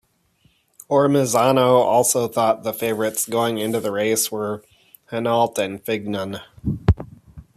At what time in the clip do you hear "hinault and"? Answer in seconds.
5.11-5.79